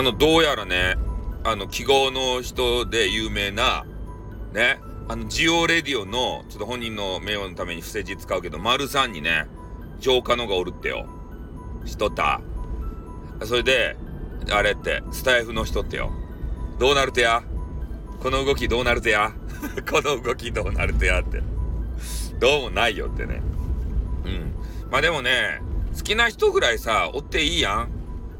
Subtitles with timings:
[0.00, 0.96] あの、どうやらね、
[1.44, 3.84] あの、記号の人で有名な、
[4.54, 9.46] ね、あの、ジオレディオの、ちょっと本人の名誉のために伏せ字使うけど、丸さんにね、
[9.98, 11.04] 浄化のがおるってよ。
[11.84, 12.40] しとった？
[13.44, 13.98] それで、
[14.50, 16.10] あれって、スタイフの人ってよ。
[16.78, 17.42] どうなるてや？
[18.22, 19.34] この動きどうなるてや？
[19.90, 21.42] この動きどうなるてやって。
[22.38, 23.42] どうもないよってね。
[24.24, 24.54] うん。
[24.90, 25.60] まあでもね、
[25.94, 27.90] 好きな人ぐらいさ、おっていいやん。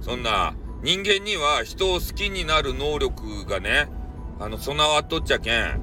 [0.00, 3.88] そんな、人間には人を好きになる能力がね、
[4.38, 5.82] あの、備わっとっちゃけん。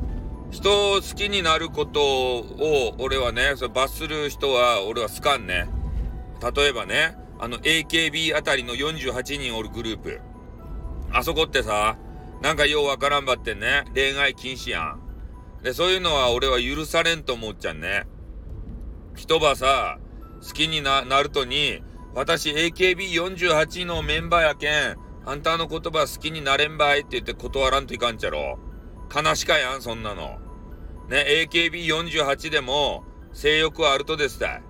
[0.49, 5.69] 人を好きになることを、俺はね、それ罰する人は、俺は好かんね。
[6.55, 10.21] 例えばね、あの、AKB あたりの48人おるグループ。
[11.11, 11.97] あそこってさ、
[12.41, 14.95] なんかようわからんばってね、恋愛禁止や
[15.61, 15.63] ん。
[15.63, 18.07] で、そういうのは俺は許されんと思っちゃんね。
[19.15, 19.99] 人ばさ、
[20.41, 21.83] 好きにな、なるとに、
[22.17, 28.57] 私 AKB48 のメンバーやけん、あんたの言葉好きになれんばいって言って断らんといかんちゃろ。
[29.15, 30.39] 悲しかやん、そんなの。
[31.09, 34.63] ね、AKB48 でも、性欲はあるとですたい。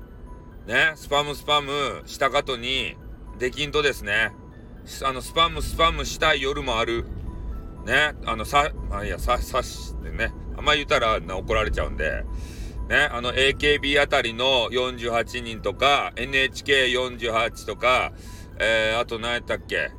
[0.67, 2.97] ね、スパムスパムしたかとに、
[3.39, 4.33] できんとですね。
[5.05, 7.05] あの、スパムスパムしたい夜もある。
[7.85, 10.33] ね、あの、さ、あ、いや、さ、さしてね。
[10.57, 12.25] あんま言ったら怒られちゃうんで。
[12.87, 18.13] ね、あの AKB あたりの48人とか、NHK48 とか、
[18.59, 19.91] えー、あと何やったっけ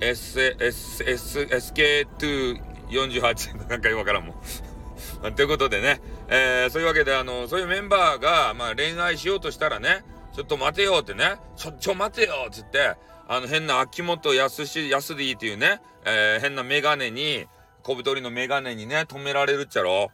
[0.00, 4.36] ?S、S、S、SK248 なんかよくわからんもん。
[5.34, 12.94] ということでね、えー、そういうわけで、あの、そういうメンバーが、まあ恋愛しようとしたらね、ちょっと待てよってね、ちょ、ちょ待てよって言って、
[13.26, 17.46] あの変な秋元康し、康 D っていうね、えー、変なメガネに、
[17.82, 20.10] 小太りのメガネにね、止められるっちゃろ。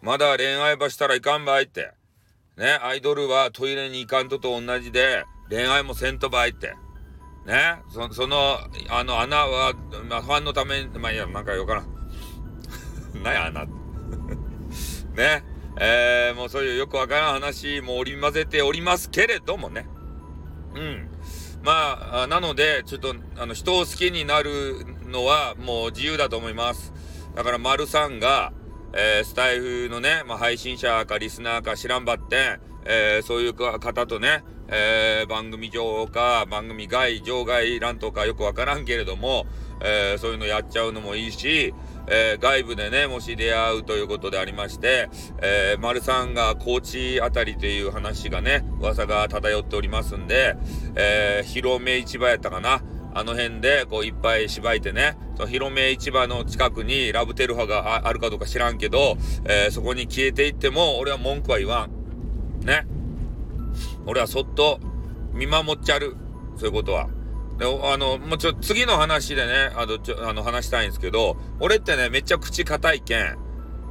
[0.00, 1.92] まだ恋愛ばしたらいかんばいって。
[2.56, 6.74] ね、アイドルはトイレに行かんとと同じで、恋愛もせんとばいって。
[7.46, 8.58] ね、そその、
[8.90, 9.72] あの穴は、
[10.08, 11.86] まあ、ファンのために、まあいや、なんかよからん。
[13.22, 13.64] 何や穴。
[15.16, 15.44] ね、
[15.80, 19.86] えー、もうそういうよくわからん話も織り交ぜておりますけれどもね。
[20.74, 21.08] うん。
[21.62, 26.92] まあ、なので、ちょっと、あの、人を好きになるのはもう自由だと思います。
[27.34, 28.52] だから、丸さんが、
[28.92, 39.46] えー、スタイフのね、まあ、配信者かリスナーか知らんばって、えー、そういう方とね、えー、番組上か、番組外、場外乱とかよくわからんけれども、
[39.80, 41.74] えそういうのやっちゃうのもいいし、
[42.08, 45.08] え外部でね、もし出会うということでありまして、
[45.40, 50.56] えー、丸さんが高知あたりという話がね、噂が漂っておりますんで、
[50.96, 52.82] え広め市場やったかな。
[53.14, 55.16] あの辺で、こう、いっぱい芝いてね、
[55.46, 62.64] 広め市場の近くにラブテルハがあるかどうか知らんけど、えー、そこに消えていっても、俺は文句は言わん。
[62.64, 62.86] ね。
[64.06, 64.80] 俺はそっと
[65.32, 66.16] 見守っちゃる。
[66.56, 67.08] そういうことは。
[67.58, 73.36] で、あの、もうちょ、次の話でね、あの、ちょ、あの、話したいんですけど、俺ってね、めっちゃ口硬いけん。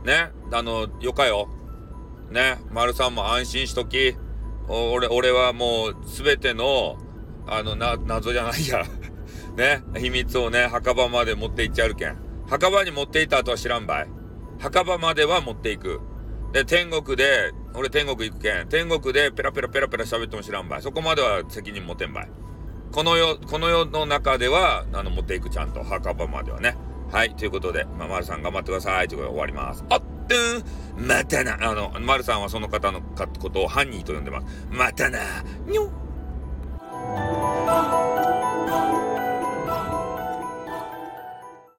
[0.05, 0.31] ね。
[0.51, 1.49] あの、よかよ。
[2.31, 2.57] ね。
[2.71, 4.15] 丸さんも安心しとき。
[4.69, 6.97] 俺、俺はもう、すべての、
[7.45, 8.85] あの、な、謎じゃないや。
[9.57, 12.15] ね、秘密をね、墓場まで持って行っちゃうけん。
[12.47, 14.07] 墓場に持っていった後は知らんばい。
[14.59, 15.99] 墓場までは持っていく。
[16.53, 18.69] で、天国で、俺天国行くけん。
[18.69, 20.81] 天国でペラペラペラペラ喋っても知らんばい。
[20.83, 22.29] そこまでは責任持てんばい。
[22.91, 26.77] この世、この世の中では、あの、持っていくちゃんと、墓場まではね。
[27.11, 29.07] はい、ということで、まあ、丸さん頑張ってください。
[29.07, 29.83] ということで終わります。
[29.89, 30.01] あっ、
[30.99, 31.57] うん、またな。
[31.67, 34.67] あの、丸さんはその方のことを犯人と呼んでます。
[34.69, 35.19] またな。
[35.65, 35.89] にょ